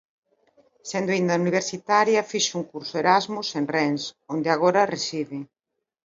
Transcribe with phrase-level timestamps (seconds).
[0.89, 5.39] Sendo aínda universitaria fixo un curso Erasmus en Rennes, onde agora reside.